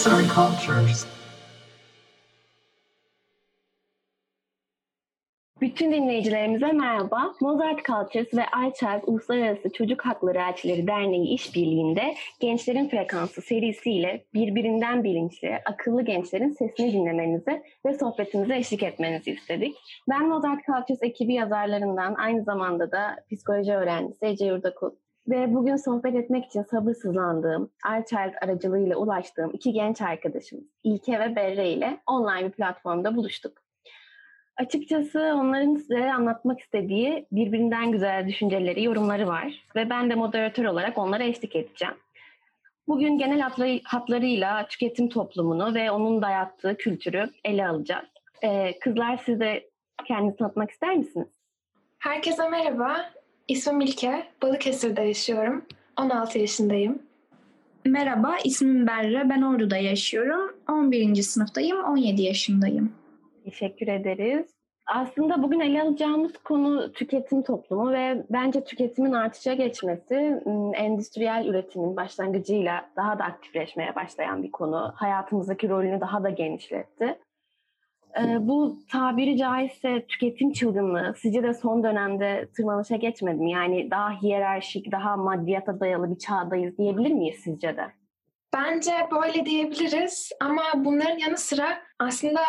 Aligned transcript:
Sensory 0.00 0.28
Cultures. 0.28 1.06
Bütün 5.60 5.92
dinleyicilerimize 5.92 6.72
merhaba. 6.72 7.32
Mozart 7.40 7.84
Cultures 7.84 8.34
ve 8.34 8.42
iChild 8.68 9.02
Uluslararası 9.06 9.72
Çocuk 9.72 10.06
Hakları 10.06 10.38
Elçileri 10.38 10.86
Derneği 10.86 11.34
işbirliğinde 11.34 12.14
Gençlerin 12.40 12.88
Frekansı 12.88 13.42
serisiyle 13.42 14.24
birbirinden 14.34 15.04
bilinçli, 15.04 15.58
akıllı 15.64 16.02
gençlerin 16.02 16.50
sesini 16.50 16.92
dinlemenizi 16.92 17.62
ve 17.86 17.98
sohbetimize 17.98 18.56
eşlik 18.56 18.82
etmenizi 18.82 19.30
istedik. 19.30 19.76
Ben 20.10 20.28
Mozart 20.28 20.60
Cultures 20.66 21.02
ekibi 21.02 21.34
yazarlarından 21.34 22.14
aynı 22.14 22.44
zamanda 22.44 22.92
da 22.92 23.16
psikoloji 23.32 23.72
öğrencisi 23.72 24.26
Ece 24.26 24.46
Yurdakul. 24.46 24.90
Ve 25.30 25.54
bugün 25.54 25.76
sohbet 25.76 26.14
etmek 26.14 26.44
için 26.44 26.62
sabırsızlandığım, 26.62 27.70
iChild 27.86 28.34
aracılığıyla 28.42 28.96
ulaştığım 28.96 29.50
iki 29.50 29.72
genç 29.72 30.02
arkadaşımız 30.02 30.64
İlke 30.84 31.20
ve 31.20 31.36
Berre 31.36 31.70
ile 31.70 32.00
online 32.06 32.44
bir 32.44 32.50
platformda 32.50 33.16
buluştuk. 33.16 33.62
Açıkçası 34.56 35.18
onların 35.20 35.74
size 35.74 36.12
anlatmak 36.12 36.60
istediği 36.60 37.26
birbirinden 37.32 37.92
güzel 37.92 38.26
düşünceleri, 38.26 38.84
yorumları 38.84 39.26
var 39.26 39.64
ve 39.76 39.90
ben 39.90 40.10
de 40.10 40.14
moderatör 40.14 40.64
olarak 40.64 40.98
onlara 40.98 41.24
eşlik 41.24 41.56
edeceğim. 41.56 41.94
Bugün 42.88 43.18
genel 43.18 43.40
hatlarıyla 43.84 44.66
tüketim 44.66 45.08
toplumunu 45.08 45.74
ve 45.74 45.90
onun 45.90 46.22
dayattığı 46.22 46.76
kültürü 46.76 47.30
ele 47.44 47.68
alacağız. 47.68 48.08
Ee, 48.42 48.78
kızlar 48.78 49.16
siz 49.16 49.40
de 49.40 49.70
kendinizi 50.04 50.36
tanıtmak 50.36 50.70
ister 50.70 50.96
misiniz? 50.96 51.28
Herkese 51.98 52.48
merhaba. 52.48 53.19
İsmim 53.50 53.76
Milke. 53.76 54.26
Balıkesir'de 54.42 55.02
yaşıyorum. 55.02 55.64
16 56.00 56.38
yaşındayım. 56.38 57.02
Merhaba, 57.84 58.36
ismim 58.44 58.86
Berre. 58.86 59.30
Ben 59.30 59.42
Ordu'da 59.42 59.76
yaşıyorum. 59.76 60.56
11. 60.68 61.22
sınıftayım, 61.22 61.84
17 61.84 62.22
yaşındayım. 62.22 62.92
Teşekkür 63.44 63.88
ederiz. 63.88 64.46
Aslında 64.86 65.42
bugün 65.42 65.60
ele 65.60 65.82
alacağımız 65.82 66.32
konu 66.44 66.92
tüketim 66.92 67.42
toplumu 67.42 67.92
ve 67.92 68.24
bence 68.30 68.64
tüketimin 68.64 69.12
artışa 69.12 69.54
geçmesi 69.54 70.42
endüstriyel 70.74 71.46
üretimin 71.46 71.96
başlangıcıyla 71.96 72.90
daha 72.96 73.18
da 73.18 73.24
aktifleşmeye 73.24 73.94
başlayan 73.94 74.42
bir 74.42 74.50
konu. 74.50 74.92
Hayatımızdaki 74.96 75.68
rolünü 75.68 76.00
daha 76.00 76.22
da 76.22 76.30
genişletti. 76.30 77.18
Bu 78.40 78.78
tabiri 78.92 79.36
caizse 79.36 80.06
tüketim 80.06 80.52
çılgınlığı 80.52 81.14
sizce 81.18 81.42
de 81.42 81.54
son 81.54 81.84
dönemde 81.84 82.48
tırmanışa 82.56 82.96
geçmedi 82.96 83.42
mi? 83.42 83.50
Yani 83.50 83.90
daha 83.90 84.22
hiyerarşik, 84.22 84.92
daha 84.92 85.16
maddiyata 85.16 85.80
dayalı 85.80 86.10
bir 86.10 86.18
çağdayız 86.18 86.78
diyebilir 86.78 87.12
miyiz 87.12 87.40
sizce 87.44 87.76
de? 87.76 87.86
Bence 88.54 88.92
böyle 89.12 89.46
diyebiliriz 89.46 90.32
ama 90.40 90.62
bunların 90.74 91.18
yanı 91.18 91.36
sıra 91.36 91.82
aslında 91.98 92.40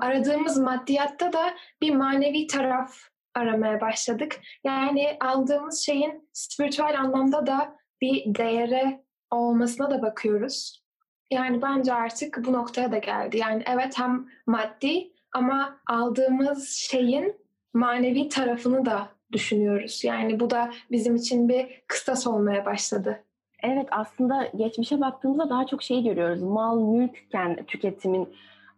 aradığımız 0.00 0.58
maddiyatta 0.58 1.32
da 1.32 1.54
bir 1.82 1.94
manevi 1.94 2.46
taraf 2.46 2.94
aramaya 3.34 3.80
başladık. 3.80 4.40
Yani 4.64 5.16
aldığımız 5.20 5.80
şeyin 5.80 6.28
spiritüel 6.32 7.00
anlamda 7.00 7.46
da 7.46 7.76
bir 8.00 8.34
değere 8.34 9.04
olmasına 9.30 9.90
da 9.90 10.02
bakıyoruz. 10.02 10.87
Yani 11.30 11.62
bence 11.62 11.94
artık 11.94 12.44
bu 12.44 12.52
noktaya 12.52 12.92
da 12.92 12.98
geldi. 12.98 13.38
Yani 13.38 13.62
evet 13.66 13.98
hem 13.98 14.26
maddi 14.46 15.12
ama 15.32 15.80
aldığımız 15.86 16.68
şeyin 16.68 17.36
manevi 17.74 18.28
tarafını 18.28 18.86
da 18.86 19.08
düşünüyoruz. 19.32 20.04
Yani 20.04 20.40
bu 20.40 20.50
da 20.50 20.70
bizim 20.90 21.16
için 21.16 21.48
bir 21.48 21.82
kıstas 21.86 22.26
olmaya 22.26 22.64
başladı. 22.64 23.24
Evet 23.62 23.88
aslında 23.90 24.50
geçmişe 24.56 25.00
baktığımızda 25.00 25.50
daha 25.50 25.66
çok 25.66 25.82
şey 25.82 26.02
görüyoruz. 26.02 26.42
Mal, 26.42 26.80
mülkken 26.80 27.64
tüketimin 27.66 28.34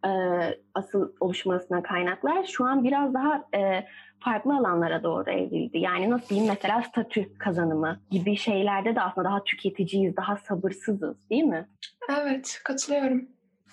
e, 0.06 0.10
asıl 0.74 1.12
oluşmasına 1.20 1.82
kaynaklar 1.82 2.44
şu 2.44 2.64
an 2.64 2.84
biraz 2.84 3.14
daha 3.14 3.44
e, 3.56 3.86
farklı 4.20 4.56
alanlara 4.56 5.02
doğru 5.02 5.30
evrildi. 5.30 5.78
Yani 5.78 6.10
nasıl 6.10 6.28
diyeyim 6.28 6.48
mesela 6.48 6.82
statü 6.82 7.38
kazanımı 7.38 8.00
gibi 8.10 8.36
şeylerde 8.36 8.94
de 8.94 9.00
aslında 9.00 9.28
daha 9.28 9.44
tüketiciyiz, 9.44 10.16
daha 10.16 10.36
sabırsızız 10.36 11.30
değil 11.30 11.44
mi? 11.44 11.68
Evet 12.10 12.60
katılıyorum. 12.64 13.28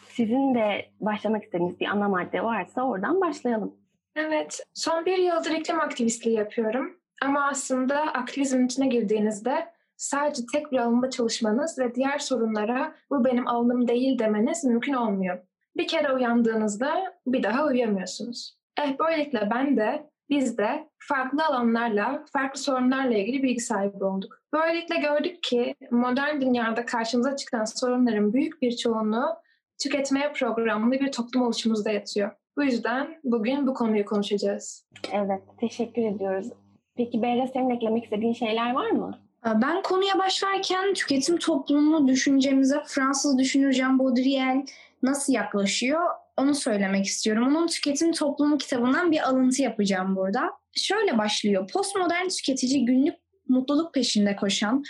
Sizin 0.09 0.55
de 0.55 0.89
başlamak 0.99 1.43
istediğiniz 1.43 1.79
bir 1.79 1.85
ana 1.87 2.09
madde 2.09 2.43
varsa 2.43 2.83
oradan 2.83 3.21
başlayalım. 3.21 3.75
Evet, 4.15 4.59
son 4.73 5.05
bir 5.05 5.17
yıldır 5.17 5.51
iklim 5.51 5.79
aktivistliği 5.79 6.35
yapıyorum. 6.35 6.97
Ama 7.21 7.47
aslında 7.47 8.01
aktivizmin 8.01 8.65
içine 8.65 8.87
girdiğinizde 8.87 9.67
sadece 9.97 10.41
tek 10.53 10.71
bir 10.71 10.77
alanda 10.77 11.09
çalışmanız 11.09 11.79
ve 11.79 11.95
diğer 11.95 12.17
sorunlara 12.17 12.95
bu 13.09 13.25
benim 13.25 13.47
alanım 13.47 13.87
değil 13.87 14.19
demeniz 14.19 14.63
mümkün 14.63 14.93
olmuyor. 14.93 15.39
Bir 15.77 15.87
kere 15.87 16.13
uyandığınızda 16.13 17.13
bir 17.27 17.43
daha 17.43 17.65
uyuyamıyorsunuz. 17.65 18.57
Eh 18.81 18.99
böylelikle 18.99 19.49
ben 19.53 19.77
de 19.77 20.09
biz 20.29 20.57
de 20.57 20.89
farklı 20.99 21.45
alanlarla, 21.45 22.25
farklı 22.33 22.59
sorunlarla 22.59 23.17
ilgili 23.17 23.43
bilgi 23.43 23.59
sahibi 23.59 24.03
olduk. 24.03 24.41
Böylelikle 24.53 24.95
gördük 24.95 25.43
ki 25.43 25.75
modern 25.91 26.41
dünyada 26.41 26.85
karşımıza 26.85 27.35
çıkan 27.35 27.65
sorunların 27.65 28.33
büyük 28.33 28.61
bir 28.61 28.77
çoğunluğu 28.77 29.35
tüketmeye 29.83 30.33
programlı 30.33 30.91
bir 30.91 31.11
toplum 31.11 31.41
oluşumuzda 31.41 31.91
yatıyor. 31.91 32.31
Bu 32.57 32.63
yüzden 32.63 33.19
bugün 33.23 33.67
bu 33.67 33.73
konuyu 33.73 34.05
konuşacağız. 34.05 34.85
Evet, 35.11 35.41
teşekkür 35.59 36.01
ediyoruz. 36.01 36.47
Peki 36.95 37.21
Beyre 37.21 37.47
senin 37.53 37.69
eklemek 37.69 38.03
istediğin 38.03 38.33
şeyler 38.33 38.73
var 38.73 38.89
mı? 38.89 39.19
Ben 39.45 39.81
konuya 39.81 40.19
başlarken 40.19 40.93
tüketim 40.93 41.37
toplumunu 41.37 42.07
düşüncemize 42.07 42.83
Fransız 42.87 43.37
düşünür 43.37 43.71
Jean 43.71 43.99
Baudrillard 43.99 44.67
nasıl 45.03 45.33
yaklaşıyor 45.33 46.01
onu 46.37 46.55
söylemek 46.55 47.05
istiyorum. 47.05 47.47
Onun 47.47 47.67
Tüketim 47.67 48.11
Toplumu 48.11 48.57
kitabından 48.57 49.11
bir 49.11 49.29
alıntı 49.29 49.61
yapacağım 49.61 50.15
burada. 50.15 50.51
Şöyle 50.75 51.17
başlıyor. 51.17 51.67
Postmodern 51.67 52.27
tüketici 52.27 52.85
günlük 52.85 53.15
mutluluk 53.47 53.93
peşinde 53.93 54.35
koşan, 54.35 54.83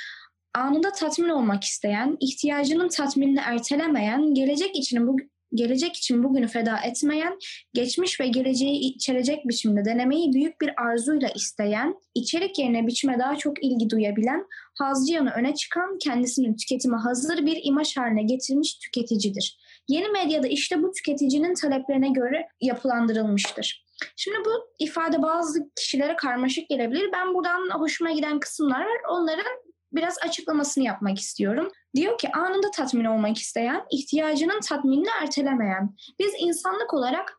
anında 0.55 0.91
tatmin 0.91 1.29
olmak 1.29 1.63
isteyen, 1.63 2.17
ihtiyacının 2.19 2.89
tatminini 2.89 3.39
ertelemeyen, 3.39 4.33
gelecek 4.33 4.75
için 4.75 5.07
bu 5.07 5.17
gelecek 5.53 5.95
için 5.95 6.23
bugünü 6.23 6.47
feda 6.47 6.77
etmeyen, 6.77 7.37
geçmiş 7.73 8.19
ve 8.19 8.27
geleceği 8.27 8.79
içerecek 8.79 9.47
biçimde 9.47 9.85
denemeyi 9.85 10.33
büyük 10.33 10.61
bir 10.61 10.71
arzuyla 10.81 11.29
isteyen, 11.29 11.95
içerik 12.15 12.59
yerine 12.59 12.87
biçime 12.87 13.19
daha 13.19 13.35
çok 13.35 13.63
ilgi 13.63 13.89
duyabilen, 13.89 14.45
hazcı 14.79 15.13
yanı 15.13 15.31
öne 15.31 15.55
çıkan, 15.55 15.97
kendisinin 15.97 16.55
tüketime 16.55 16.97
hazır 16.97 17.45
bir 17.45 17.59
imaj 17.63 17.97
haline 17.97 18.23
getirmiş 18.23 18.77
tüketicidir. 18.77 19.57
Yeni 19.87 20.09
medyada 20.09 20.47
işte 20.47 20.83
bu 20.83 20.91
tüketicinin 20.91 21.53
taleplerine 21.53 22.09
göre 22.09 22.47
yapılandırılmıştır. 22.61 23.87
Şimdi 24.15 24.37
bu 24.45 24.51
ifade 24.79 25.21
bazı 25.21 25.69
kişilere 25.75 26.15
karmaşık 26.15 26.69
gelebilir. 26.69 27.09
Ben 27.13 27.33
buradan 27.33 27.79
hoşuma 27.79 28.11
giden 28.11 28.39
kısımlar 28.39 28.79
var. 28.79 28.97
Onların 29.09 29.66
biraz 29.97 30.17
açıklamasını 30.25 30.83
yapmak 30.83 31.19
istiyorum. 31.19 31.71
Diyor 31.95 32.17
ki 32.17 32.31
anında 32.31 32.71
tatmin 32.71 33.05
olmak 33.05 33.37
isteyen, 33.37 33.83
ihtiyacının 33.91 34.59
tatminini 34.59 35.07
ertelemeyen. 35.21 35.95
Biz 36.19 36.33
insanlık 36.39 36.93
olarak 36.93 37.37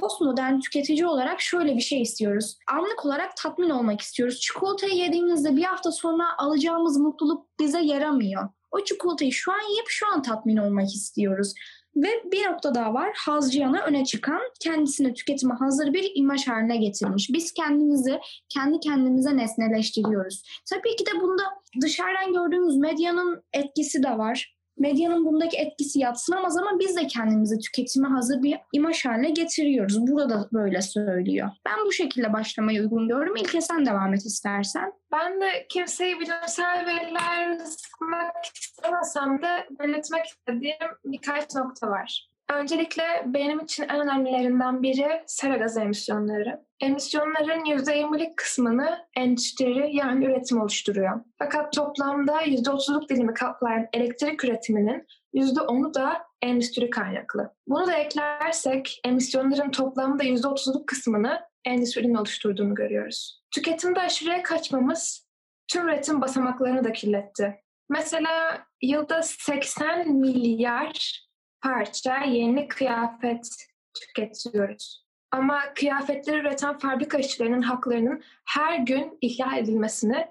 postmodern 0.00 0.60
tüketici 0.60 1.06
olarak 1.06 1.40
şöyle 1.40 1.76
bir 1.76 1.80
şey 1.80 2.02
istiyoruz. 2.02 2.58
Anlık 2.72 3.06
olarak 3.06 3.36
tatmin 3.36 3.70
olmak 3.70 4.00
istiyoruz. 4.00 4.40
Çikolatayı 4.40 4.94
yediğimizde 4.94 5.56
bir 5.56 5.64
hafta 5.64 5.92
sonra 5.92 6.24
alacağımız 6.38 6.96
mutluluk 6.96 7.46
bize 7.60 7.80
yaramıyor. 7.80 8.48
O 8.76 8.84
çikolatayı 8.84 9.32
şu 9.32 9.52
an 9.52 9.70
yiyip 9.70 9.86
şu 9.88 10.06
an 10.12 10.22
tatmin 10.22 10.56
olmak 10.56 10.94
istiyoruz. 10.94 11.54
Ve 11.96 12.08
bir 12.32 12.44
nokta 12.44 12.74
daha 12.74 12.94
var. 12.94 13.12
Hazcıyan'a 13.16 13.82
öne 13.82 14.04
çıkan, 14.04 14.40
kendisini 14.60 15.14
tüketime 15.14 15.54
hazır 15.54 15.92
bir 15.92 16.12
imaj 16.14 16.48
haline 16.48 16.76
getirmiş. 16.76 17.30
Biz 17.32 17.52
kendimizi 17.52 18.20
kendi 18.48 18.80
kendimize 18.80 19.36
nesneleştiriyoruz. 19.36 20.42
Tabii 20.70 20.96
ki 20.96 21.06
de 21.06 21.20
bunda 21.20 21.42
dışarıdan 21.82 22.32
gördüğümüz 22.32 22.76
medyanın 22.76 23.42
etkisi 23.52 24.02
de 24.02 24.18
var. 24.18 24.55
Medyanın 24.78 25.24
bundaki 25.24 25.56
etkisi 25.56 26.00
yatsınamaz 26.00 26.56
ama 26.56 26.78
biz 26.78 26.96
de 26.96 27.06
kendimizi 27.06 27.58
tüketime 27.58 28.08
hazır 28.08 28.42
bir 28.42 28.58
imaj 28.72 29.04
haline 29.04 29.30
getiriyoruz. 29.30 30.06
Burada 30.06 30.48
böyle 30.52 30.82
söylüyor. 30.82 31.48
Ben 31.66 31.86
bu 31.86 31.92
şekilde 31.92 32.32
başlamayı 32.32 32.80
uygun 32.80 33.08
görüyorum. 33.08 33.36
İlke 33.36 33.60
sen 33.60 33.86
devam 33.86 34.14
et 34.14 34.26
istersen. 34.26 34.92
Ben 35.12 35.40
de 35.40 35.66
kimseyi 35.68 36.20
bilimsel 36.20 36.86
veriler 36.86 37.58
sıkmak 37.58 38.34
istemesem 38.54 39.42
de 39.42 39.66
belirtmek 39.80 40.26
istediğim 40.26 40.90
birkaç 41.04 41.54
nokta 41.54 41.88
var. 41.88 42.28
Öncelikle 42.52 43.02
benim 43.26 43.60
için 43.60 43.82
en 43.88 44.00
önemlilerinden 44.00 44.82
biri 44.82 45.22
sera 45.26 45.56
gazı 45.56 45.80
emisyonları. 45.80 46.66
Emisyonların 46.80 47.64
%20'lik 47.64 48.36
kısmını 48.36 48.98
endüstri 49.16 49.96
yani 49.96 50.24
üretim 50.24 50.60
oluşturuyor. 50.60 51.20
Fakat 51.38 51.72
toplamda 51.72 52.42
%30'luk 52.42 53.08
dilimi 53.08 53.34
kaplayan 53.34 53.86
elektrik 53.92 54.44
üretiminin 54.44 55.06
%10'u 55.34 55.94
da 55.94 56.22
endüstri 56.42 56.90
kaynaklı. 56.90 57.54
Bunu 57.68 57.86
da 57.86 57.92
eklersek 57.92 59.00
emisyonların 59.04 59.70
toplamda 59.70 60.24
%30'luk 60.24 60.86
kısmını 60.86 61.40
endüstrinin 61.64 62.14
oluşturduğunu 62.14 62.74
görüyoruz. 62.74 63.42
Tüketimde 63.54 64.00
aşırıya 64.00 64.42
kaçmamız 64.42 65.28
tüm 65.68 65.88
üretim 65.88 66.20
basamaklarını 66.20 66.84
da 66.84 66.92
kirletti. 66.92 67.54
Mesela 67.90 68.64
yılda 68.82 69.22
80 69.22 70.12
milyar 70.12 71.25
parça, 71.60 72.18
yeni 72.18 72.68
kıyafet 72.68 73.48
tüketiyoruz. 73.94 75.06
Ama 75.30 75.74
kıyafetleri 75.74 76.38
üreten 76.38 76.78
fabrika 76.78 77.18
işçilerinin 77.18 77.62
haklarının 77.62 78.22
her 78.44 78.78
gün 78.78 79.18
ihlal 79.20 79.58
edilmesini 79.58 80.26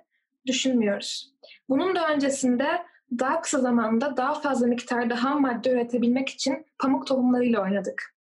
düşünmüyoruz. 0.46 1.34
Bunun 1.70 1.96
da 1.96 2.08
öncesinde 2.08 2.86
daha 3.20 3.42
kısa 3.42 3.60
zamanda 3.60 4.18
daha 4.18 4.34
fazla 4.34 4.68
miktarda 4.68 5.24
ham 5.24 5.42
madde 5.42 5.72
üretebilmek 5.72 6.30
için 6.30 6.66
pamuk 6.80 7.08
tohumlarıyla 7.08 7.62
oynadık. 7.62 8.16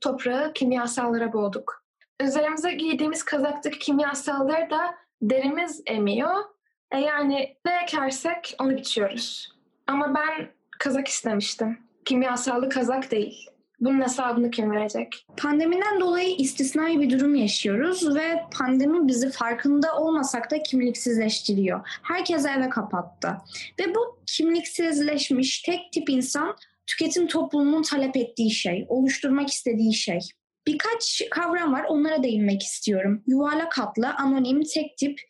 Toprağı 0.00 0.52
kimyasallara 0.52 1.32
boğduk. 1.32 1.84
Üzerimize 2.20 2.72
giydiğimiz 2.72 3.24
kazaktaki 3.24 3.78
kimyasalları 3.78 4.70
da 4.70 4.94
derimiz 5.22 5.82
emiyor. 5.86 6.44
E 6.90 6.98
yani 6.98 7.56
ne 7.64 7.82
ekersek 7.82 8.56
onu 8.60 8.76
biçiyoruz. 8.76 9.52
Ama 9.86 10.14
ben 10.14 10.48
kazak 10.78 11.08
istemiştim. 11.08 11.78
Kimyasallı 12.04 12.68
kazak 12.68 13.10
değil. 13.10 13.46
Bunun 13.80 14.02
hesabını 14.02 14.50
kim 14.50 14.70
verecek? 14.70 15.26
Pandemiden 15.36 16.00
dolayı 16.00 16.36
istisnai 16.36 17.00
bir 17.00 17.10
durum 17.10 17.34
yaşıyoruz 17.34 18.14
ve 18.14 18.42
pandemi 18.58 19.08
bizi 19.08 19.30
farkında 19.30 19.96
olmasak 19.96 20.50
da 20.50 20.62
kimliksizleştiriyor. 20.62 21.80
Herkes 22.02 22.46
eve 22.46 22.68
kapattı. 22.68 23.36
Ve 23.80 23.94
bu 23.94 24.18
kimliksizleşmiş 24.26 25.62
tek 25.62 25.92
tip 25.92 26.10
insan 26.10 26.56
tüketim 26.86 27.26
toplumunun 27.26 27.82
talep 27.82 28.16
ettiği 28.16 28.50
şey, 28.50 28.86
oluşturmak 28.88 29.50
istediği 29.50 29.94
şey. 29.94 30.18
Birkaç 30.66 31.22
kavram 31.30 31.72
var 31.72 31.84
onlara 31.88 32.22
değinmek 32.22 32.62
istiyorum. 32.62 33.22
Yuvarlak 33.26 33.78
hatlı, 33.78 34.14
anonim, 34.14 34.62
tek 34.74 34.98
tip, 34.98 35.20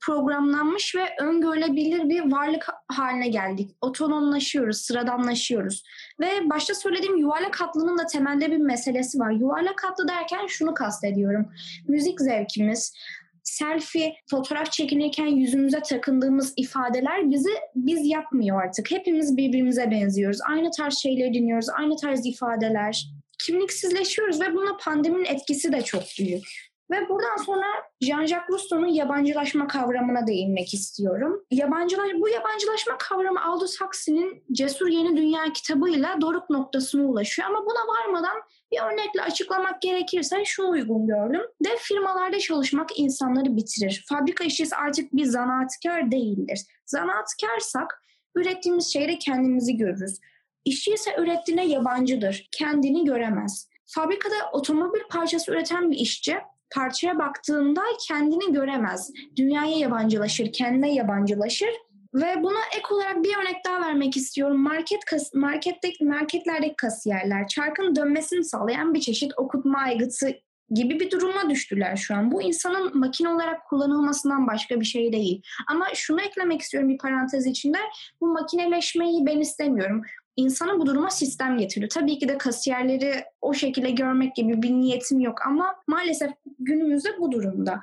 programlanmış 0.00 0.94
ve 0.94 1.08
öngörülebilir 1.20 2.08
bir 2.08 2.32
varlık 2.32 2.66
haline 2.88 3.28
geldik. 3.28 3.70
Otonomlaşıyoruz, 3.80 4.76
sıradanlaşıyoruz. 4.76 5.82
Ve 6.20 6.50
başta 6.50 6.74
söylediğim 6.74 7.16
yuvarlak 7.16 7.60
hatlının 7.60 7.98
da 7.98 8.06
temelde 8.06 8.50
bir 8.50 8.56
meselesi 8.56 9.18
var. 9.18 9.30
Yuvarlak 9.30 9.84
hatlı 9.84 10.08
derken 10.08 10.46
şunu 10.46 10.74
kastediyorum. 10.74 11.48
Müzik 11.88 12.20
zevkimiz, 12.20 12.94
selfie, 13.42 14.14
fotoğraf 14.30 14.72
çekinirken 14.72 15.26
yüzümüze 15.26 15.80
takındığımız 15.80 16.54
ifadeler 16.56 17.30
bizi 17.30 17.50
biz 17.74 18.06
yapmıyor 18.06 18.62
artık. 18.62 18.90
Hepimiz 18.90 19.36
birbirimize 19.36 19.90
benziyoruz. 19.90 20.38
Aynı 20.48 20.70
tarz 20.70 20.98
şeyleri 20.98 21.34
dinliyoruz, 21.34 21.68
aynı 21.68 21.96
tarz 21.96 22.26
ifadeler. 22.26 23.06
Kimliksizleşiyoruz 23.38 24.40
ve 24.40 24.54
buna 24.54 24.76
pandeminin 24.76 25.24
etkisi 25.24 25.72
de 25.72 25.82
çok 25.82 26.02
büyük. 26.18 26.69
Ve 26.90 27.08
buradan 27.08 27.36
sonra 27.36 27.66
Jean-Jacques 28.02 28.48
Rousseau'nun 28.48 28.86
yabancılaşma 28.86 29.66
kavramına 29.66 30.26
değinmek 30.26 30.74
istiyorum. 30.74 31.44
Yabancılaş, 31.50 32.10
bu 32.14 32.28
yabancılaşma 32.28 32.98
kavramı 32.98 33.44
Aldous 33.44 33.80
Huxley'nin 33.80 34.44
Cesur 34.52 34.88
Yeni 34.88 35.16
Dünya 35.16 35.52
kitabıyla 35.52 36.20
doruk 36.20 36.50
noktasına 36.50 37.06
ulaşıyor. 37.06 37.48
Ama 37.48 37.66
buna 37.66 37.94
varmadan 37.96 38.42
bir 38.72 38.80
örnekle 38.80 39.22
açıklamak 39.22 39.82
gerekirse 39.82 40.44
şunu 40.44 40.70
uygun 40.70 41.06
gördüm. 41.06 41.42
Dev 41.64 41.76
firmalarda 41.76 42.38
çalışmak 42.38 42.98
insanları 42.98 43.56
bitirir. 43.56 44.04
Fabrika 44.08 44.44
işçisi 44.44 44.76
artık 44.76 45.12
bir 45.12 45.24
zanaatkar 45.24 46.10
değildir. 46.10 46.60
Zanaatkarsak 46.86 48.02
ürettiğimiz 48.34 48.92
şeyde 48.92 49.18
kendimizi 49.18 49.76
görürüz. 49.76 50.18
İşçi 50.64 50.92
ise 50.92 51.14
ürettiğine 51.18 51.66
yabancıdır. 51.66 52.48
Kendini 52.52 53.04
göremez. 53.04 53.68
Fabrikada 53.86 54.34
otomobil 54.52 55.00
parçası 55.10 55.52
üreten 55.52 55.90
bir 55.90 55.96
işçi 55.96 56.36
parçaya 56.74 57.18
baktığında 57.18 57.80
kendini 58.08 58.52
göremez. 58.52 59.10
Dünyaya 59.36 59.78
yabancılaşır, 59.78 60.52
kendine 60.52 60.94
yabancılaşır. 60.94 61.70
Ve 62.14 62.42
buna 62.42 62.58
ek 62.76 62.84
olarak 62.90 63.24
bir 63.24 63.36
örnek 63.36 63.64
daha 63.66 63.80
vermek 63.80 64.16
istiyorum. 64.16 64.60
Market 64.60 65.04
kas, 65.04 65.34
marketteki, 65.34 66.04
marketlerdeki 66.04 66.76
kasiyerler 66.76 67.46
çarkın 67.46 67.96
dönmesini 67.96 68.44
sağlayan 68.44 68.94
bir 68.94 69.00
çeşit 69.00 69.32
okutma 69.36 69.78
aygıtı 69.78 70.32
gibi 70.70 71.00
bir 71.00 71.10
duruma 71.10 71.50
düştüler 71.50 71.96
şu 71.96 72.14
an. 72.14 72.32
Bu 72.32 72.42
insanın 72.42 72.98
makine 72.98 73.28
olarak 73.28 73.66
kullanılmasından 73.68 74.46
başka 74.46 74.80
bir 74.80 74.84
şey 74.84 75.12
değil. 75.12 75.42
Ama 75.68 75.86
şunu 75.94 76.20
eklemek 76.20 76.60
istiyorum 76.60 76.88
bir 76.88 76.98
parantez 76.98 77.46
içinde. 77.46 77.78
Bu 78.20 78.26
makineleşmeyi 78.26 79.26
ben 79.26 79.40
istemiyorum. 79.40 80.02
İnsanı 80.36 80.78
bu 80.78 80.86
duruma 80.86 81.10
sistem 81.10 81.58
getiriyor. 81.58 81.90
Tabii 81.90 82.18
ki 82.18 82.28
de 82.28 82.38
kasiyerleri 82.38 83.14
o 83.40 83.54
şekilde 83.54 83.90
görmek 83.90 84.36
gibi 84.36 84.62
bir 84.62 84.70
niyetim 84.70 85.20
yok 85.20 85.46
ama 85.46 85.74
maalesef 85.86 86.30
günümüzde 86.58 87.08
bu 87.18 87.32
durumda. 87.32 87.80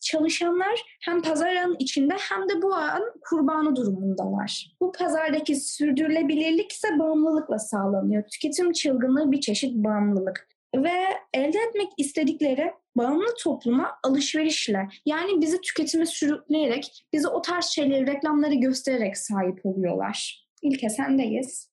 Çalışanlar 0.00 0.80
hem 1.00 1.22
pazarın 1.22 1.76
içinde 1.78 2.14
hem 2.18 2.48
de 2.48 2.62
bu 2.62 2.74
an 2.74 3.02
kurbanı 3.30 3.76
durumundalar. 3.76 4.76
Bu 4.80 4.92
pazardaki 4.92 5.56
sürdürülebilirlik 5.56 6.72
ise 6.72 6.88
bağımlılıkla 6.98 7.58
sağlanıyor. 7.58 8.22
Tüketim 8.32 8.72
çılgınlığı 8.72 9.32
bir 9.32 9.40
çeşit 9.40 9.74
bağımlılık. 9.74 10.48
Ve 10.76 10.92
elde 11.34 11.58
etmek 11.58 11.88
istedikleri 11.96 12.72
bağımlı 12.96 13.34
topluma 13.42 13.90
alışverişle 14.02 14.88
yani 15.06 15.40
bizi 15.40 15.60
tüketime 15.60 16.06
sürükleyerek, 16.06 17.06
bize 17.12 17.28
o 17.28 17.42
tarz 17.42 17.64
şeyleri, 17.64 18.06
reklamları 18.06 18.54
göstererek 18.54 19.18
sahip 19.18 19.66
oluyorlar. 19.66 20.46
İlke 20.62 20.88
sendeyiz. 20.88 21.71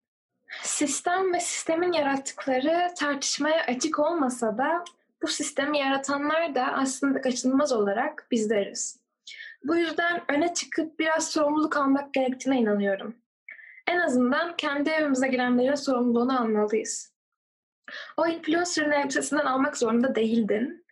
Sistem 0.61 1.33
ve 1.33 1.39
sistemin 1.39 1.91
yarattıkları 1.91 2.93
tartışmaya 2.97 3.63
açık 3.63 3.99
olmasa 3.99 4.57
da 4.57 4.83
bu 5.21 5.27
sistemi 5.27 5.79
yaratanlar 5.79 6.55
da 6.55 6.65
aslında 6.65 7.21
kaçınılmaz 7.21 7.71
olarak 7.71 8.27
bizleriz. 8.31 8.99
Bu 9.63 9.77
yüzden 9.77 10.21
öne 10.31 10.53
çıkıp 10.53 10.99
biraz 10.99 11.31
sorumluluk 11.31 11.77
almak 11.77 12.13
gerektiğine 12.13 12.59
inanıyorum. 12.59 13.15
En 13.87 13.99
azından 13.99 14.55
kendi 14.57 14.89
evimize 14.89 15.27
girenlerin 15.27 15.75
sorumluluğunu 15.75 16.41
almalıyız. 16.41 17.13
O 18.17 18.27
influencer'ın 18.27 18.91
elbisesinden 18.91 19.45
almak 19.45 19.77
zorunda 19.77 20.15
değildin. 20.15 20.85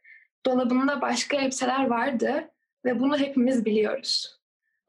Dolabında 0.46 1.02
başka 1.02 1.38
elbiseler 1.38 1.88
vardı 1.88 2.50
ve 2.86 3.00
bunu 3.00 3.18
hepimiz 3.18 3.66
biliyoruz. 3.66 4.40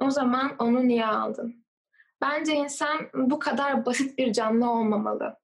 O 0.01 0.11
zaman 0.11 0.57
onu 0.59 0.89
niye 0.89 1.07
aldın? 1.07 1.65
Bence 2.21 2.55
insan 2.55 2.99
bu 3.15 3.39
kadar 3.39 3.87
basit 3.87 4.19
bir 4.19 4.33
canlı 4.33 4.71
olmamalı. 4.71 5.37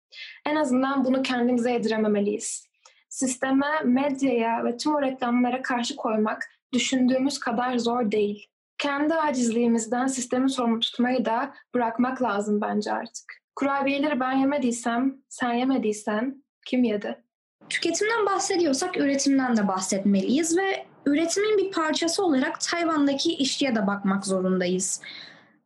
En 0.47 0.57
azından 0.57 1.05
bunu 1.05 1.23
kendimize 1.23 1.73
yedirememeliyiz. 1.73 2.67
Sisteme, 3.09 3.81
medyaya 3.85 4.65
ve 4.65 4.77
tüm 4.77 4.95
o 4.95 5.03
reklamlara 5.03 5.63
karşı 5.63 5.97
koymak 5.97 6.51
düşündüğümüz 6.73 7.39
kadar 7.39 7.79
zor 7.79 8.11
değil. 8.11 8.47
Kendi 8.79 9.15
acizliğimizden 9.15 10.07
sistemi 10.07 10.51
sorumlu 10.51 10.81
tutmayı 10.81 11.25
da 11.25 11.55
bırakmak 11.75 12.23
lazım 12.23 12.61
bence 12.61 12.93
artık. 12.93 13.25
Kurabiyeleri 13.57 14.21
ben 14.21 14.33
yemediysem, 14.33 15.17
sen 15.29 15.53
yemediysen 15.53 16.45
kim 16.67 16.85
yedi? 16.85 17.25
Tüketimden 17.69 18.27
bahsediyorsak 18.27 18.97
üretimden 18.97 19.57
de 19.57 19.69
bahsetmeliyiz 19.69 20.59
ve 20.59 20.87
üretimin 21.07 21.59
bir 21.59 21.71
parçası 21.71 22.25
olarak 22.25 22.61
Tayvan'daki 22.61 23.35
işçiye 23.35 23.75
de 23.75 23.87
bakmak 23.87 24.27
zorundayız. 24.27 25.01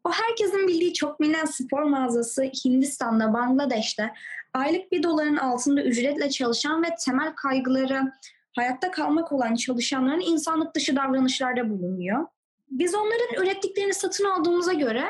O 0.08 0.12
herkesin 0.12 0.68
bildiği 0.68 0.94
çok 0.94 1.20
bilinen 1.20 1.44
spor 1.44 1.82
mağazası 1.82 2.42
Hindistan'da, 2.42 3.32
Bangladeş'te 3.32 4.10
aylık 4.54 4.92
bir 4.92 5.02
doların 5.02 5.36
altında 5.36 5.82
ücretle 5.82 6.30
çalışan 6.30 6.82
ve 6.82 6.86
temel 7.04 7.34
kaygıları 7.34 8.12
hayatta 8.56 8.90
kalmak 8.90 9.32
olan 9.32 9.54
çalışanların 9.54 10.20
insanlık 10.20 10.74
dışı 10.74 10.96
davranışlarda 10.96 11.70
bulunuyor. 11.70 12.26
Biz 12.70 12.94
onların 12.94 13.42
ürettiklerini 13.42 13.94
satın 13.94 14.24
aldığımıza 14.24 14.72
göre 14.72 15.04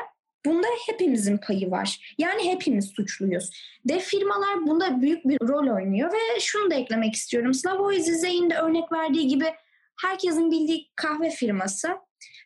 bunda 0.45 0.67
hepimizin 0.87 1.37
payı 1.37 1.71
var. 1.71 2.15
Yani 2.17 2.51
hepimiz 2.51 2.85
suçluyuz. 2.85 3.49
Dev 3.85 3.99
firmalar 3.99 4.67
bunda 4.67 5.01
büyük 5.01 5.25
bir 5.25 5.37
rol 5.41 5.75
oynuyor 5.75 6.13
ve 6.13 6.39
şunu 6.39 6.71
da 6.71 6.75
eklemek 6.75 7.13
istiyorum. 7.15 7.53
Slavoj 7.53 7.97
Zizek'in 7.97 8.49
de 8.49 8.55
örnek 8.55 8.91
verdiği 8.91 9.27
gibi 9.27 9.53
herkesin 10.01 10.51
bildiği 10.51 10.91
kahve 10.95 11.29
firması 11.29 11.89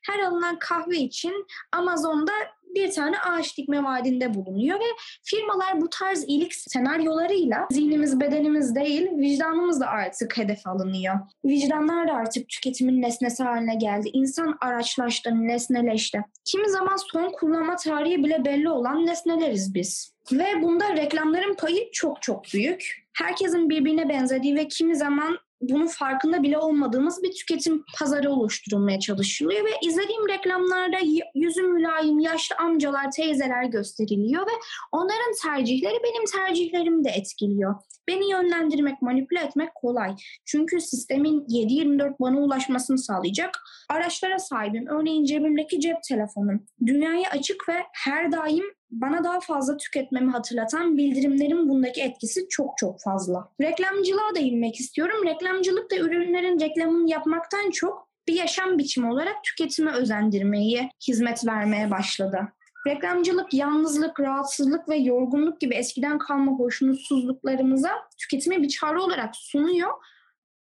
her 0.07 0.19
alınan 0.19 0.59
kahve 0.59 0.97
için 0.97 1.47
Amazon'da 1.71 2.33
bir 2.75 2.91
tane 2.91 3.19
ağaç 3.19 3.57
dikme 3.57 3.83
vaadinde 3.83 4.33
bulunuyor 4.33 4.79
ve 4.79 4.85
firmalar 5.23 5.81
bu 5.81 5.89
tarz 5.89 6.23
iyilik 6.27 6.55
senaryolarıyla 6.55 7.67
zihnimiz, 7.71 8.19
bedenimiz 8.19 8.75
değil, 8.75 9.09
vicdanımız 9.17 9.81
da 9.81 9.87
artık 9.87 10.37
hedef 10.37 10.67
alınıyor. 10.67 11.15
Vicdanlar 11.45 12.07
da 12.07 12.13
artık 12.13 12.49
tüketimin 12.49 13.01
nesnesi 13.01 13.43
haline 13.43 13.75
geldi. 13.75 14.09
İnsan 14.13 14.57
araçlaştı, 14.61 15.47
nesneleşti. 15.47 16.23
Kimi 16.45 16.69
zaman 16.69 16.95
son 17.11 17.31
kullanma 17.31 17.75
tarihi 17.75 18.23
bile 18.23 18.45
belli 18.45 18.69
olan 18.69 19.05
nesneleriz 19.05 19.73
biz. 19.75 20.13
Ve 20.31 20.61
bunda 20.61 20.95
reklamların 20.95 21.55
payı 21.55 21.91
çok 21.91 22.21
çok 22.21 22.43
büyük. 22.53 23.03
Herkesin 23.13 23.69
birbirine 23.69 24.09
benzediği 24.09 24.55
ve 24.55 24.67
kimi 24.67 24.95
zaman 24.95 25.37
bunun 25.69 25.87
farkında 25.87 26.43
bile 26.43 26.57
olmadığımız 26.57 27.23
bir 27.23 27.31
tüketim 27.31 27.83
pazarı 27.99 28.31
oluşturulmaya 28.31 28.99
çalışılıyor 28.99 29.65
ve 29.65 29.69
izlediğim 29.85 30.29
reklamlarda 30.29 30.97
yüzü 31.35 31.61
mülayim 31.61 32.19
yaşlı 32.19 32.55
amcalar, 32.55 33.11
teyzeler 33.11 33.63
gösteriliyor 33.63 34.41
ve 34.41 34.51
onların 34.91 35.33
tercihleri 35.43 35.97
benim 36.03 36.25
tercihlerimi 36.25 37.03
de 37.03 37.09
etkiliyor. 37.09 37.75
Beni 38.07 38.31
yönlendirmek, 38.31 39.01
manipüle 39.01 39.39
etmek 39.39 39.75
kolay. 39.75 40.15
Çünkü 40.45 40.81
sistemin 40.81 41.45
7-24 41.45 42.13
bana 42.19 42.39
ulaşmasını 42.39 42.97
sağlayacak 42.97 43.59
araçlara 43.89 44.39
sahibim. 44.39 44.87
Örneğin 44.87 45.25
cebimdeki 45.25 45.79
cep 45.79 46.03
telefonum. 46.03 46.65
Dünyaya 46.85 47.29
açık 47.29 47.69
ve 47.69 47.83
her 47.93 48.31
daim 48.31 48.65
bana 49.01 49.23
daha 49.23 49.39
fazla 49.39 49.77
tüketmemi 49.77 50.31
hatırlatan 50.31 50.97
bildirimlerin 50.97 51.69
bundaki 51.69 52.01
etkisi 52.01 52.47
çok 52.49 52.77
çok 52.77 53.01
fazla. 53.01 53.49
Reklamcılığa 53.61 54.35
da 54.35 54.39
inmek 54.39 54.79
istiyorum. 54.79 55.25
Reklamcılık 55.25 55.91
da 55.91 55.95
ürünlerin 55.95 56.59
reklamını 56.59 57.09
yapmaktan 57.09 57.71
çok 57.71 58.07
bir 58.27 58.33
yaşam 58.33 58.77
biçimi 58.77 59.11
olarak 59.11 59.43
tüketime 59.43 59.91
özendirmeyi, 59.91 60.89
hizmet 61.07 61.45
vermeye 61.45 61.91
başladı. 61.91 62.47
Reklamcılık 62.87 63.53
yalnızlık, 63.53 64.19
rahatsızlık 64.19 64.89
ve 64.89 64.95
yorgunluk 64.95 65.61
gibi 65.61 65.75
eskiden 65.75 66.17
kalma 66.17 66.51
hoşnutsuzluklarımıza 66.51 67.89
tüketimi 68.17 68.61
bir 68.61 68.69
çare 68.69 68.99
olarak 68.99 69.35
sunuyor. 69.35 69.91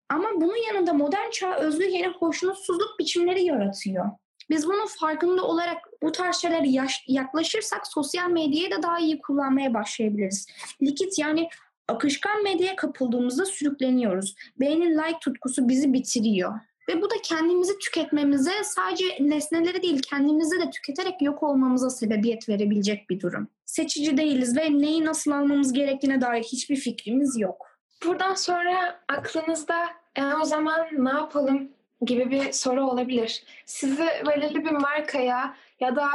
Ama 0.08 0.28
bunun 0.35 0.66
yanında 0.68 0.92
modern 0.92 1.30
çağ 1.30 1.56
özgü 1.56 1.85
yeni 1.85 2.06
hoşnutsuzluk 2.06 2.99
biçimleri 2.99 3.44
yaratıyor. 3.44 4.04
Biz 4.50 4.67
bunun 4.67 4.87
farkında 4.87 5.43
olarak 5.43 5.78
bu 6.02 6.12
tarz 6.12 6.37
şeylere 6.37 6.87
yaklaşırsak 7.07 7.87
sosyal 7.87 8.31
medyayı 8.31 8.71
da 8.71 8.83
daha 8.83 8.99
iyi 8.99 9.19
kullanmaya 9.19 9.75
başlayabiliriz. 9.75 10.47
Likit 10.83 11.19
yani 11.19 11.49
akışkan 11.88 12.43
medyaya 12.43 12.76
kapıldığımızda 12.76 13.45
sürükleniyoruz. 13.45 14.35
Beğenin 14.61 14.99
like 14.99 15.19
tutkusu 15.21 15.69
bizi 15.69 15.93
bitiriyor. 15.93 16.55
Ve 16.88 17.02
bu 17.02 17.11
da 17.11 17.14
kendimizi 17.23 17.78
tüketmemize 17.78 18.52
sadece 18.64 19.05
nesneleri 19.21 19.83
değil 19.83 20.02
kendimizi 20.02 20.61
de 20.61 20.71
tüketerek 20.71 21.23
yok 21.23 21.43
olmamıza 21.43 21.90
sebebiyet 21.90 22.49
verebilecek 22.49 23.11
bir 23.11 23.21
durum. 23.21 23.49
Seçici 23.64 24.17
değiliz 24.17 24.57
ve 24.57 24.81
neyi 24.81 25.05
nasıl 25.05 25.31
almamız 25.31 25.73
gerektiğine 25.73 26.21
dair 26.21 26.43
hiçbir 26.43 26.76
fikrimiz 26.76 27.38
yok. 27.38 27.67
Buradan 28.07 28.35
sonra 28.35 29.00
aklınızda 29.09 29.87
e, 30.17 30.25
o 30.25 30.45
zaman 30.45 30.87
ne 30.93 31.11
yapalım 31.11 31.69
gibi 32.00 32.31
bir 32.31 32.52
soru 32.52 32.90
olabilir. 32.90 33.45
Sizi 33.67 34.07
belirli 34.26 34.64
bir 34.64 34.71
markaya 34.71 35.57
ya 35.81 35.97
da 35.97 36.09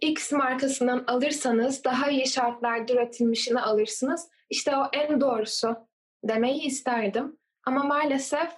X 0.00 0.32
markasından 0.32 1.04
alırsanız 1.06 1.84
daha 1.84 2.10
iyi 2.10 2.26
şartlarda 2.26 2.92
üretilmişini 2.92 3.60
alırsınız. 3.60 4.28
İşte 4.50 4.76
o 4.76 4.88
en 4.92 5.20
doğrusu 5.20 5.76
demeyi 6.24 6.62
isterdim. 6.62 7.36
Ama 7.64 7.82
maalesef 7.82 8.48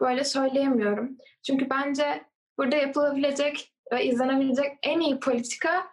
böyle 0.00 0.24
söyleyemiyorum. 0.24 1.18
Çünkü 1.42 1.70
bence 1.70 2.24
burada 2.58 2.76
yapılabilecek 2.76 3.72
ve 3.92 4.04
izlenebilecek 4.04 4.78
en 4.82 5.00
iyi 5.00 5.20
politika 5.20 5.86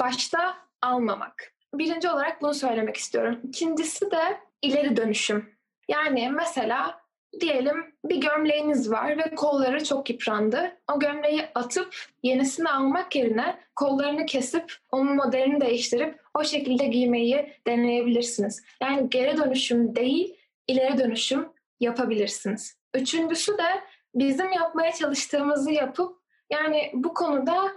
başta 0.00 0.54
almamak. 0.82 1.52
Birinci 1.74 2.10
olarak 2.10 2.42
bunu 2.42 2.54
söylemek 2.54 2.96
istiyorum. 2.96 3.40
İkincisi 3.44 4.10
de 4.10 4.40
ileri 4.62 4.96
dönüşüm. 4.96 5.54
Yani 5.88 6.30
mesela 6.30 7.01
diyelim 7.40 7.94
bir 8.04 8.16
gömleğiniz 8.16 8.90
var 8.90 9.18
ve 9.18 9.34
kolları 9.34 9.84
çok 9.84 10.10
yıprandı. 10.10 10.76
O 10.94 10.98
gömleği 10.98 11.46
atıp 11.54 11.96
yenisini 12.22 12.68
almak 12.68 13.16
yerine 13.16 13.58
kollarını 13.76 14.26
kesip 14.26 14.72
onun 14.92 15.16
modelini 15.16 15.60
değiştirip 15.60 16.20
o 16.34 16.44
şekilde 16.44 16.86
giymeyi 16.86 17.52
deneyebilirsiniz. 17.66 18.62
Yani 18.82 19.10
geri 19.10 19.36
dönüşüm 19.36 19.96
değil, 19.96 20.36
ileri 20.68 20.98
dönüşüm 20.98 21.48
yapabilirsiniz. 21.80 22.76
Üçüncüsü 22.94 23.58
de 23.58 23.82
bizim 24.14 24.52
yapmaya 24.52 24.92
çalıştığımızı 24.92 25.72
yapıp 25.72 26.16
yani 26.50 26.90
bu 26.94 27.14
konuda 27.14 27.72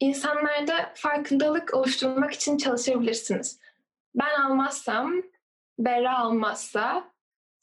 insanlarda 0.00 0.92
farkındalık 0.94 1.74
oluşturmak 1.74 2.32
için 2.32 2.56
çalışabilirsiniz. 2.56 3.60
Ben 4.14 4.40
almazsam, 4.40 5.12
Berra 5.78 6.18
almazsa, 6.18 7.04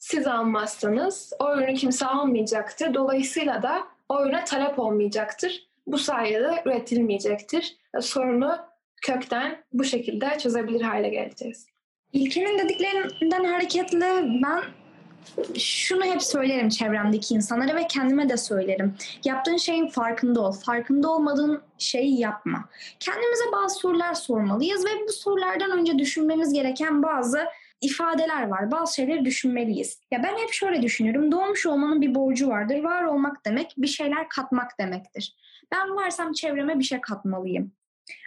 siz 0.04 0.26
almazsanız 0.26 1.32
o 1.38 1.54
ürünü 1.54 1.74
kimse 1.74 2.06
almayacaktır. 2.06 2.94
Dolayısıyla 2.94 3.62
da 3.62 3.82
o 4.08 4.24
ürüne 4.24 4.44
talep 4.44 4.78
olmayacaktır. 4.78 5.68
Bu 5.86 5.98
sayede 5.98 6.62
üretilmeyecektir. 6.66 7.76
Sorunu 8.00 8.56
kökten 9.02 9.64
bu 9.72 9.84
şekilde 9.84 10.38
çözebilir 10.38 10.80
hale 10.80 11.08
geleceğiz. 11.08 11.66
İlkenin 12.12 12.58
dediklerinden 12.58 13.44
hareketle 13.44 14.24
ben 14.42 14.62
şunu 15.58 16.04
hep 16.04 16.22
söylerim 16.22 16.68
çevremdeki 16.68 17.34
insanlara 17.34 17.76
ve 17.76 17.86
kendime 17.86 18.28
de 18.28 18.36
söylerim. 18.36 18.94
Yaptığın 19.24 19.56
şeyin 19.56 19.86
farkında 19.86 20.40
ol. 20.40 20.52
Farkında 20.52 21.10
olmadığın 21.10 21.62
şeyi 21.78 22.20
yapma. 22.20 22.64
Kendimize 23.00 23.44
bazı 23.52 23.74
sorular 23.74 24.14
sormalıyız 24.14 24.84
ve 24.84 24.90
bu 25.08 25.12
sorulardan 25.12 25.70
önce 25.70 25.98
düşünmemiz 25.98 26.52
gereken 26.52 27.02
bazı 27.02 27.44
ifadeler 27.84 28.48
var. 28.48 28.70
Bazı 28.70 28.94
şeyleri 28.94 29.24
düşünmeliyiz. 29.24 30.00
Ya 30.10 30.22
ben 30.22 30.36
hep 30.36 30.52
şöyle 30.52 30.82
düşünüyorum. 30.82 31.32
Doğmuş 31.32 31.66
olmanın 31.66 32.00
bir 32.00 32.14
borcu 32.14 32.48
vardır. 32.48 32.84
Var 32.84 33.04
olmak 33.04 33.46
demek 33.46 33.74
bir 33.76 33.86
şeyler 33.86 34.28
katmak 34.28 34.78
demektir. 34.80 35.36
Ben 35.72 35.96
varsam 35.96 36.32
çevreme 36.32 36.78
bir 36.78 36.84
şey 36.84 37.00
katmalıyım. 37.00 37.72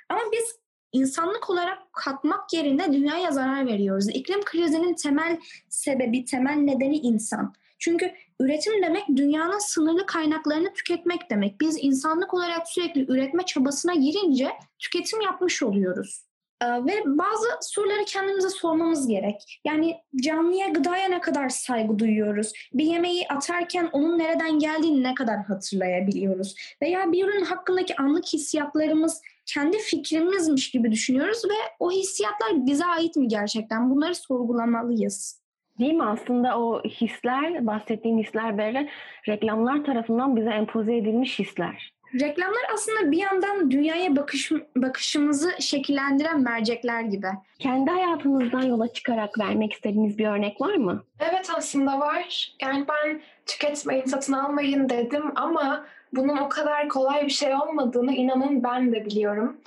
Ama 0.09 0.21
biz 0.31 0.59
insanlık 0.91 1.49
olarak 1.49 1.93
katmak 1.93 2.53
yerine 2.53 2.93
dünyaya 2.93 3.31
zarar 3.31 3.67
veriyoruz. 3.67 4.09
İklim 4.09 4.41
krizinin 4.41 4.93
temel 4.93 5.39
sebebi, 5.69 6.25
temel 6.25 6.55
nedeni 6.55 6.97
insan. 6.97 7.53
Çünkü 7.79 8.11
üretim 8.39 8.83
demek 8.83 9.03
dünyanın 9.15 9.59
sınırlı 9.59 10.05
kaynaklarını 10.05 10.73
tüketmek 10.73 11.29
demek. 11.29 11.61
Biz 11.61 11.77
insanlık 11.81 12.33
olarak 12.33 12.67
sürekli 12.67 13.11
üretme 13.11 13.45
çabasına 13.45 13.93
girince 13.93 14.51
tüketim 14.79 15.21
yapmış 15.21 15.63
oluyoruz. 15.63 16.26
Ee, 16.61 16.65
ve 16.65 16.93
bazı 17.05 17.47
soruları 17.61 18.05
kendimize 18.05 18.49
sormamız 18.49 19.07
gerek. 19.07 19.59
Yani 19.65 19.97
canlıya, 20.23 20.67
gıdaya 20.67 21.09
ne 21.09 21.21
kadar 21.21 21.49
saygı 21.49 21.99
duyuyoruz? 21.99 22.53
Bir 22.73 22.85
yemeği 22.85 23.27
atarken 23.27 23.89
onun 23.91 24.19
nereden 24.19 24.59
geldiğini 24.59 25.03
ne 25.03 25.13
kadar 25.13 25.43
hatırlayabiliyoruz? 25.43 26.55
Veya 26.81 27.11
bir 27.11 27.25
ürün 27.25 27.43
hakkındaki 27.43 27.95
anlık 27.95 28.25
hissiyatlarımız 28.25 29.21
kendi 29.45 29.77
fikrimizmiş 29.77 30.71
gibi 30.71 30.91
düşünüyoruz 30.91 31.45
ve 31.45 31.75
o 31.79 31.91
hissiyatlar 31.91 32.65
bize 32.65 32.85
ait 32.85 33.15
mi 33.15 33.27
gerçekten? 33.27 33.89
Bunları 33.89 34.15
sorgulamalıyız. 34.15 35.41
Değil 35.79 35.93
mi? 35.93 36.03
Aslında 36.03 36.59
o 36.59 36.83
hisler, 36.83 37.67
bahsettiğin 37.67 38.17
hisler 38.17 38.57
böyle 38.57 38.89
reklamlar 39.27 39.83
tarafından 39.83 40.35
bize 40.35 40.49
empoze 40.49 40.97
edilmiş 40.97 41.39
hisler. 41.39 41.96
Reklamlar 42.13 42.61
aslında 42.73 43.11
bir 43.11 43.17
yandan 43.17 43.71
dünyaya 43.71 44.15
bakış, 44.15 44.51
bakışımızı 44.75 45.51
şekillendiren 45.59 46.41
mercekler 46.41 47.01
gibi. 47.01 47.27
Kendi 47.59 47.91
hayatınızdan 47.91 48.61
yola 48.61 48.93
çıkarak 48.93 49.39
vermek 49.39 49.73
istediğiniz 49.73 50.17
bir 50.17 50.27
örnek 50.27 50.61
var 50.61 50.75
mı? 50.75 51.03
Evet 51.19 51.49
aslında 51.55 51.99
var. 51.99 52.55
Yani 52.61 52.85
ben 52.89 53.21
tüketmeyin, 53.45 54.05
satın 54.05 54.33
almayın 54.33 54.89
dedim 54.89 55.31
ama 55.35 55.85
bunun 56.13 56.37
o 56.37 56.49
kadar 56.49 56.89
kolay 56.89 57.25
bir 57.25 57.31
şey 57.31 57.55
olmadığını 57.55 58.13
inanın 58.13 58.63
ben 58.63 58.91
de 58.91 59.05
biliyorum. 59.05 59.61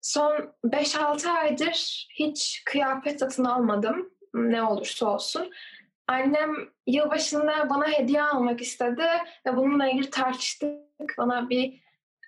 Son 0.00 0.32
5-6 0.64 1.30
aydır 1.30 2.06
hiç 2.14 2.62
kıyafet 2.64 3.20
satın 3.20 3.44
almadım 3.44 4.10
ne 4.34 4.62
olursa 4.62 5.06
olsun. 5.06 5.50
Annem 6.08 6.50
yılbaşında 6.86 7.70
bana 7.70 7.88
hediye 7.88 8.22
almak 8.22 8.60
istedi 8.60 9.04
ve 9.46 9.56
bununla 9.56 9.86
ilgili 9.86 10.10
tartıştık. 10.10 10.91
Bana 11.18 11.50
bir 11.50 11.82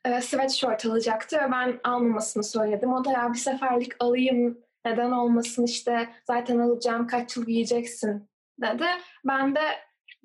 e, 0.04 0.20
sweatshirt 0.20 0.86
alacaktı 0.86 1.36
ve 1.36 1.52
ben 1.52 1.80
almamasını 1.84 2.44
söyledim. 2.44 2.92
O 2.92 3.04
da 3.04 3.12
ya 3.12 3.32
bir 3.32 3.38
seferlik 3.38 3.92
alayım 4.00 4.58
neden 4.84 5.10
olmasın 5.10 5.64
işte 5.64 6.08
zaten 6.26 6.58
alacağım 6.58 7.06
kaç 7.06 7.36
yıl 7.36 7.46
giyeceksin 7.46 8.28
dedi. 8.60 8.86
Ben 9.24 9.54
de 9.54 9.60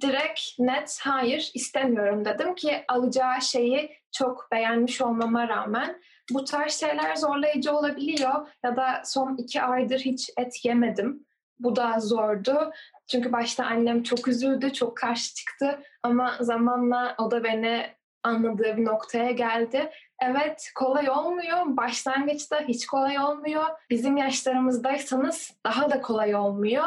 direkt 0.01 0.41
net 0.59 0.99
hayır 1.01 1.51
istemiyorum 1.53 2.25
dedim 2.25 2.55
ki 2.55 2.83
alacağı 2.87 3.41
şeyi 3.41 3.91
çok 4.11 4.47
beğenmiş 4.51 5.01
olmama 5.01 5.47
rağmen 5.47 6.01
bu 6.31 6.43
tarz 6.43 6.73
şeyler 6.73 7.15
zorlayıcı 7.15 7.77
olabiliyor 7.77 8.47
ya 8.63 8.75
da 8.75 9.01
son 9.05 9.37
iki 9.37 9.61
aydır 9.61 9.99
hiç 9.99 10.29
et 10.37 10.65
yemedim. 10.65 11.25
Bu 11.59 11.75
da 11.75 11.99
zordu. 11.99 12.71
Çünkü 13.07 13.31
başta 13.31 13.65
annem 13.65 14.03
çok 14.03 14.27
üzüldü, 14.27 14.73
çok 14.73 14.97
karşı 14.97 15.35
çıktı 15.35 15.79
ama 16.03 16.37
zamanla 16.39 17.15
o 17.17 17.31
da 17.31 17.43
beni 17.43 17.98
anladığı 18.23 18.77
bir 18.77 18.85
noktaya 18.85 19.31
geldi. 19.31 19.91
Evet 20.21 20.71
kolay 20.75 21.09
olmuyor. 21.09 21.57
Başlangıçta 21.65 22.61
hiç 22.61 22.87
kolay 22.87 23.19
olmuyor. 23.19 23.65
Bizim 23.89 24.17
yaşlarımızdaysanız 24.17 25.51
daha 25.65 25.89
da 25.89 26.01
kolay 26.01 26.35
olmuyor. 26.35 26.85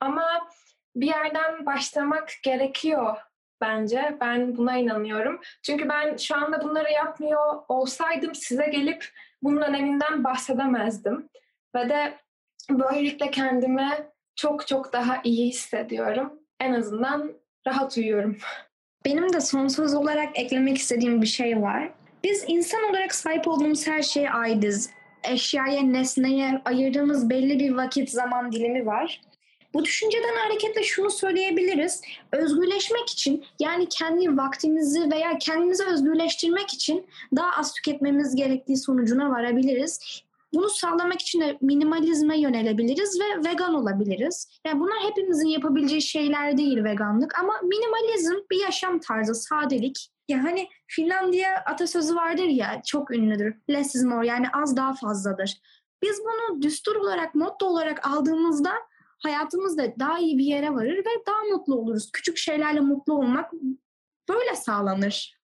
Ama 0.00 0.48
bir 0.96 1.06
yerden 1.06 1.66
başlamak 1.66 2.32
gerekiyor 2.42 3.16
bence. 3.60 4.16
Ben 4.20 4.56
buna 4.56 4.76
inanıyorum. 4.76 5.40
Çünkü 5.62 5.88
ben 5.88 6.16
şu 6.16 6.36
anda 6.36 6.62
bunları 6.62 6.92
yapmıyor 6.92 7.62
olsaydım 7.68 8.34
size 8.34 8.66
gelip 8.66 9.08
bunun 9.42 9.62
öneminden 9.62 10.24
bahsedemezdim. 10.24 11.28
Ve 11.74 11.88
de 11.88 12.18
böylelikle 12.70 13.30
kendimi 13.30 14.10
çok 14.36 14.66
çok 14.66 14.92
daha 14.92 15.20
iyi 15.24 15.48
hissediyorum. 15.48 16.32
En 16.60 16.72
azından 16.74 17.32
rahat 17.66 17.96
uyuyorum. 17.96 18.38
Benim 19.04 19.32
de 19.32 19.40
son 19.40 19.68
söz 19.68 19.94
olarak 19.94 20.38
eklemek 20.38 20.78
istediğim 20.78 21.22
bir 21.22 21.26
şey 21.26 21.62
var. 21.62 21.92
Biz 22.24 22.44
insan 22.46 22.82
olarak 22.90 23.14
sahip 23.14 23.48
olduğumuz 23.48 23.86
her 23.86 24.02
şeye 24.02 24.30
aitiz. 24.30 24.90
Eşyaya, 25.24 25.82
nesneye 25.82 26.62
ayırdığımız 26.64 27.30
belli 27.30 27.58
bir 27.58 27.74
vakit 27.74 28.10
zaman 28.10 28.52
dilimi 28.52 28.86
var. 28.86 29.20
Bu 29.74 29.84
düşünceden 29.84 30.36
hareketle 30.36 30.82
şunu 30.82 31.10
söyleyebiliriz. 31.10 32.02
Özgürleşmek 32.32 33.10
için 33.10 33.44
yani 33.60 33.88
kendi 33.88 34.36
vaktimizi 34.36 35.10
veya 35.10 35.38
kendimizi 35.38 35.84
özgürleştirmek 35.84 36.70
için 36.70 37.06
daha 37.36 37.50
az 37.58 37.74
tüketmemiz 37.74 38.34
gerektiği 38.34 38.76
sonucuna 38.76 39.30
varabiliriz. 39.30 40.00
Bunu 40.54 40.68
sağlamak 40.68 41.20
için 41.20 41.40
de 41.40 41.58
minimalizme 41.60 42.40
yönelebiliriz 42.40 43.20
ve 43.20 43.50
vegan 43.50 43.74
olabiliriz. 43.74 44.60
Yani 44.66 44.80
bunlar 44.80 44.98
hepimizin 45.00 45.48
yapabileceği 45.48 46.02
şeyler 46.02 46.58
değil 46.58 46.84
veganlık 46.84 47.38
ama 47.38 47.60
minimalizm 47.62 48.34
bir 48.50 48.60
yaşam 48.60 48.98
tarzı, 48.98 49.34
sadelik. 49.34 50.08
Ya 50.28 50.44
hani 50.44 50.68
Finlandiya 50.86 51.64
atasözü 51.66 52.16
vardır 52.16 52.44
ya 52.44 52.82
çok 52.86 53.10
ünlüdür. 53.10 53.54
Less 53.70 53.94
is 53.94 54.04
more 54.04 54.26
yani 54.26 54.46
az 54.52 54.76
daha 54.76 54.94
fazladır. 54.94 55.60
Biz 56.02 56.20
bunu 56.24 56.62
düstur 56.62 56.96
olarak, 56.96 57.34
motto 57.34 57.66
olarak 57.66 58.06
aldığımızda 58.06 58.72
hayatımızda 59.22 59.98
daha 59.98 60.18
iyi 60.18 60.38
bir 60.38 60.44
yere 60.44 60.74
varır 60.74 60.98
ve 60.98 61.26
daha 61.26 61.42
mutlu 61.52 61.74
oluruz. 61.74 62.10
Küçük 62.12 62.36
şeylerle 62.36 62.80
mutlu 62.80 63.14
olmak 63.14 63.52
böyle 64.28 64.56
sağlanır. 64.56 65.38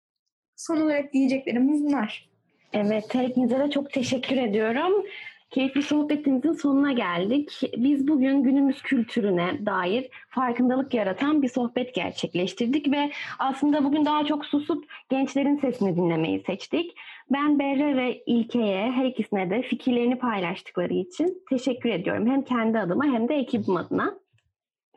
Son 0.55 0.81
olarak 0.81 1.13
diyeceklerimiz 1.13 1.83
bunlar. 1.83 2.32
Evet, 2.73 3.15
her 3.15 3.23
ikinize 3.23 3.59
de 3.59 3.69
çok 3.69 3.91
teşekkür 3.91 4.37
ediyorum. 4.37 5.05
Keyifli 5.49 5.83
sohbetimizin 5.83 6.53
sonuna 6.53 6.91
geldik. 6.91 7.61
Biz 7.77 8.07
bugün 8.07 8.43
günümüz 8.43 8.81
kültürüne 8.81 9.65
dair 9.65 10.09
farkındalık 10.29 10.93
yaratan 10.93 11.41
bir 11.41 11.47
sohbet 11.47 11.95
gerçekleştirdik 11.95 12.91
ve 12.91 13.11
aslında 13.39 13.83
bugün 13.83 14.05
daha 14.05 14.25
çok 14.25 14.45
susup 14.45 14.85
gençlerin 15.09 15.57
sesini 15.57 15.95
dinlemeyi 15.95 16.43
seçtik. 16.47 16.97
Ben 17.31 17.59
Berre 17.59 17.97
ve 17.97 18.23
İlke'ye 18.25 18.91
her 18.91 19.05
ikisine 19.05 19.49
de 19.49 19.61
fikirlerini 19.61 20.17
paylaştıkları 20.19 20.93
için 20.93 21.43
teşekkür 21.49 21.89
ediyorum. 21.89 22.27
Hem 22.27 22.41
kendi 22.41 22.79
adıma 22.79 23.05
hem 23.05 23.29
de 23.29 23.35
ekibim 23.35 23.77
adına. 23.77 24.19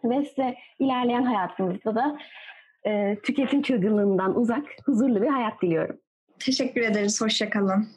Ve 0.04 0.24
size 0.24 0.56
ilerleyen 0.78 1.22
hayatınızda 1.22 1.94
da 1.94 2.18
e, 2.86 3.16
tüketim 3.22 3.62
çılgınlığından 3.62 4.38
uzak, 4.40 4.64
huzurlu 4.86 5.22
bir 5.22 5.28
hayat 5.28 5.62
diliyorum. 5.62 5.96
Teşekkür 6.38 6.80
ederiz. 6.80 7.20
Hoşçakalın. 7.20 7.88